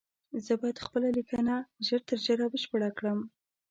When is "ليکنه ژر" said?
1.17-2.01